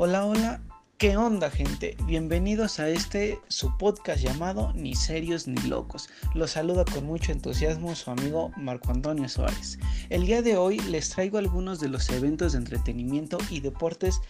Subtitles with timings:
[0.00, 0.60] Hola, hola,
[0.96, 1.96] ¿qué onda gente?
[2.06, 6.08] Bienvenidos a este su podcast llamado Ni serios ni locos.
[6.34, 9.80] Los saluda con mucho entusiasmo su amigo Marco Antonio Suárez.
[10.08, 14.20] El día de hoy les traigo algunos de los eventos de entretenimiento y deportes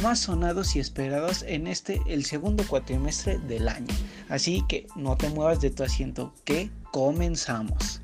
[0.00, 3.92] más sonados y esperados en este el segundo cuatrimestre del año.
[4.28, 7.95] Así que no te muevas de tu asiento, que comenzamos.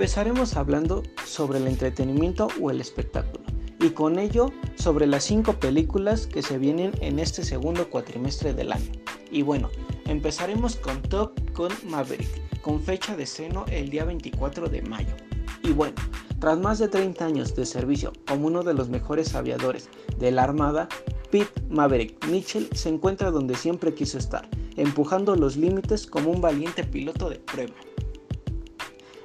[0.00, 3.44] Empezaremos hablando sobre el entretenimiento o el espectáculo
[3.78, 8.72] y con ello sobre las cinco películas que se vienen en este segundo cuatrimestre del
[8.72, 8.92] año.
[9.30, 9.68] Y bueno,
[10.06, 12.30] empezaremos con Top Gun Maverick,
[12.62, 15.14] con fecha de estreno el día 24 de mayo.
[15.62, 15.96] Y bueno,
[16.38, 20.44] tras más de 30 años de servicio como uno de los mejores aviadores de la
[20.44, 20.88] Armada,
[21.30, 26.84] Pete Maverick Mitchell se encuentra donde siempre quiso estar, empujando los límites como un valiente
[26.84, 27.74] piloto de prueba.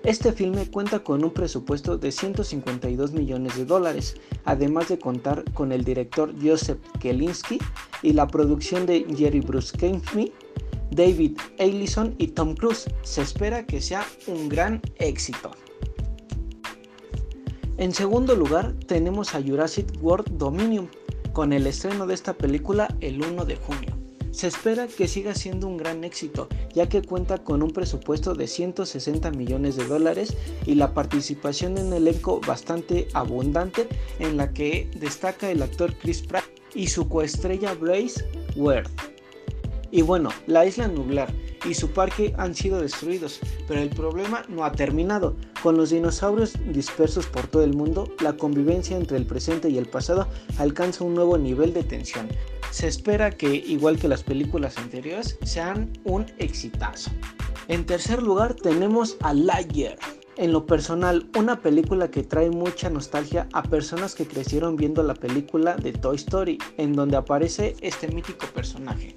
[0.06, 5.72] Este filme cuenta con un presupuesto de 152 millones de dólares, además de contar con
[5.72, 7.58] el director Joseph Kelinski
[8.04, 9.76] y la producción de Jerry Bruce
[10.92, 12.86] David Ellison y Tom Cruise.
[13.02, 15.50] Se espera que sea un gran éxito.
[17.78, 20.88] En segundo lugar tenemos a Jurassic World Dominion,
[21.34, 23.95] con el estreno de esta película el 1 de junio.
[24.36, 28.48] Se espera que siga siendo un gran éxito, ya que cuenta con un presupuesto de
[28.48, 33.88] 160 millones de dólares y la participación en un elenco bastante abundante
[34.20, 38.26] en la que destaca el actor Chris Pratt y su coestrella Brace
[38.58, 38.90] Worth.
[39.90, 41.34] Y bueno, la isla nublar
[41.66, 45.38] y su parque han sido destruidos, pero el problema no ha terminado.
[45.64, 49.88] Con los dinosaurios dispersos por todo el mundo, la convivencia entre el presente y el
[49.88, 52.28] pasado alcanza un nuevo nivel de tensión.
[52.76, 57.10] Se espera que, igual que las películas anteriores, sean un exitazo.
[57.70, 59.98] En tercer lugar tenemos a Lightyear.
[60.36, 65.14] En lo personal, una película que trae mucha nostalgia a personas que crecieron viendo la
[65.14, 69.16] película de Toy Story, en donde aparece este mítico personaje.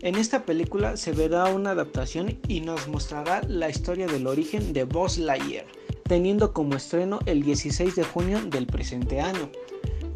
[0.00, 4.82] En esta película se verá una adaptación y nos mostrará la historia del origen de
[4.82, 5.66] Buzz Lightyear,
[6.02, 9.52] teniendo como estreno el 16 de junio del presente año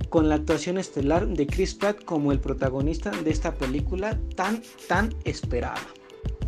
[0.09, 5.15] con la actuación estelar de Chris Pratt como el protagonista de esta película tan tan
[5.25, 5.81] esperada.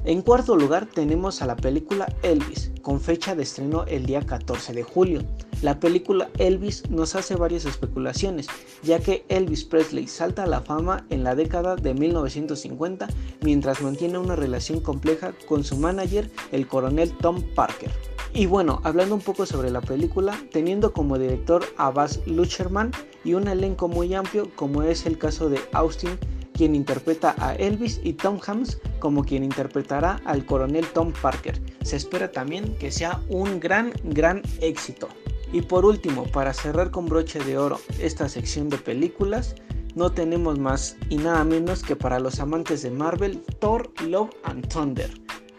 [0.05, 4.73] En cuarto lugar tenemos a la película Elvis, con fecha de estreno el día 14
[4.73, 5.23] de julio.
[5.61, 8.47] La película Elvis nos hace varias especulaciones,
[8.83, 13.09] ya que Elvis Presley salta a la fama en la década de 1950
[13.43, 17.91] mientras mantiene una relación compleja con su manager, el coronel Tom Parker.
[18.33, 22.93] Y bueno, hablando un poco sobre la película, teniendo como director a Baz Luhrmann
[23.25, 26.19] y un elenco muy amplio como es el caso de Austin,
[26.53, 31.61] quien interpreta a Elvis y Tom Hanks como quien interpretará al coronel Tom Parker.
[31.83, 35.09] Se espera también que sea un gran, gran éxito.
[35.53, 39.55] Y por último, para cerrar con broche de oro esta sección de películas,
[39.95, 44.69] no tenemos más y nada menos que para los amantes de Marvel, Thor, Love and
[44.69, 45.11] Thunder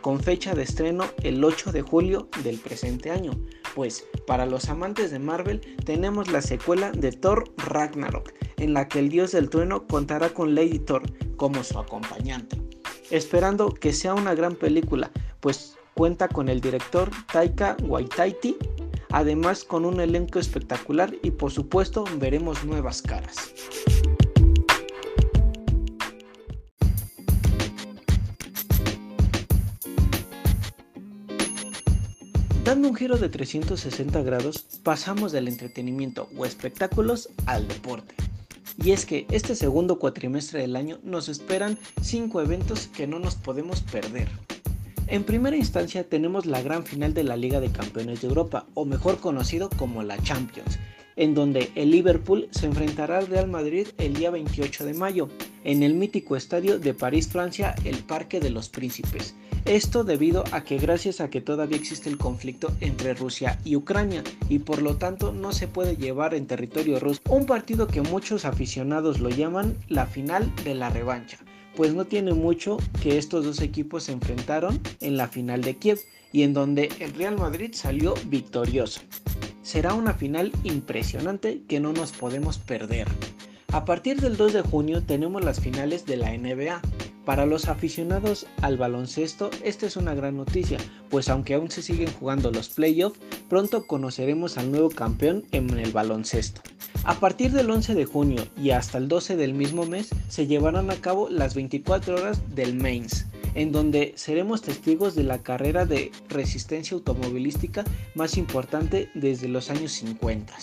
[0.01, 3.31] con fecha de estreno el 8 de julio del presente año.
[3.75, 8.99] Pues para los amantes de Marvel tenemos la secuela de Thor Ragnarok, en la que
[8.99, 11.03] el dios del trueno contará con Lady Thor
[11.35, 12.61] como su acompañante.
[13.09, 18.55] Esperando que sea una gran película, pues cuenta con el director Taika Waititi,
[19.09, 23.51] además con un elenco espectacular y por supuesto veremos nuevas caras.
[32.71, 38.15] Dando un giro de 360 grados, pasamos del entretenimiento o espectáculos al deporte.
[38.81, 43.35] Y es que este segundo cuatrimestre del año nos esperan 5 eventos que no nos
[43.35, 44.29] podemos perder.
[45.07, 48.85] En primera instancia tenemos la gran final de la Liga de Campeones de Europa, o
[48.85, 50.79] mejor conocido como la Champions,
[51.17, 55.27] en donde el Liverpool se enfrentará al Real Madrid el día 28 de mayo,
[55.65, 59.35] en el mítico estadio de París, Francia, el Parque de los Príncipes.
[59.65, 64.23] Esto debido a que gracias a que todavía existe el conflicto entre Rusia y Ucrania
[64.49, 68.45] y por lo tanto no se puede llevar en territorio ruso un partido que muchos
[68.45, 71.37] aficionados lo llaman la final de la revancha,
[71.75, 75.99] pues no tiene mucho que estos dos equipos se enfrentaron en la final de Kiev
[76.31, 79.01] y en donde el Real Madrid salió victorioso.
[79.61, 83.07] Será una final impresionante que no nos podemos perder.
[83.71, 86.81] A partir del 2 de junio tenemos las finales de la NBA.
[87.25, 90.79] Para los aficionados al baloncesto, esta es una gran noticia,
[91.09, 95.91] pues aunque aún se siguen jugando los playoffs, pronto conoceremos al nuevo campeón en el
[95.91, 96.61] baloncesto.
[97.03, 100.89] A partir del 11 de junio y hasta el 12 del mismo mes se llevarán
[100.89, 106.11] a cabo las 24 horas del Mains, en donde seremos testigos de la carrera de
[106.27, 107.83] resistencia automovilística
[108.15, 110.53] más importante desde los años 50.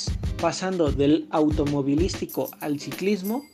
[0.41, 3.45] Pasando del automovilístico al ciclismo,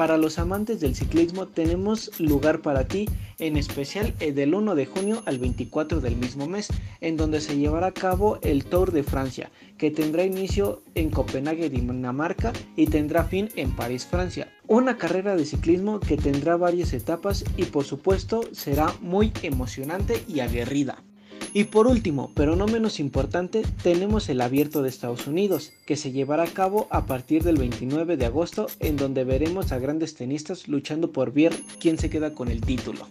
[0.00, 3.06] para los amantes del ciclismo tenemos lugar para ti,
[3.38, 6.68] en especial el del 1 de junio al 24 del mismo mes,
[7.02, 11.68] en donde se llevará a cabo el Tour de Francia, que tendrá inicio en Copenhague,
[11.68, 14.48] Dinamarca, y tendrá fin en París, Francia.
[14.66, 20.40] Una carrera de ciclismo que tendrá varias etapas y por supuesto será muy emocionante y
[20.40, 21.02] aguerrida.
[21.52, 26.12] Y por último, pero no menos importante, tenemos el abierto de Estados Unidos, que se
[26.12, 30.68] llevará a cabo a partir del 29 de agosto, en donde veremos a grandes tenistas
[30.68, 33.08] luchando por ver quién se queda con el título.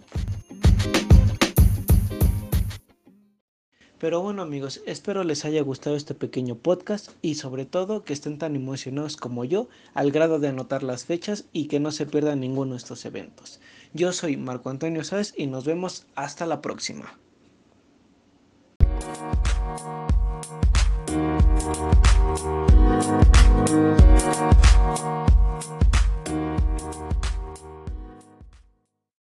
[3.98, 8.38] Pero bueno amigos, espero les haya gustado este pequeño podcast y sobre todo que estén
[8.38, 12.40] tan emocionados como yo al grado de anotar las fechas y que no se pierdan
[12.40, 13.60] ninguno de estos eventos.
[13.92, 17.18] Yo soy Marco Antonio Sáez y nos vemos hasta la próxima.
[19.12, 19.50] Thank you.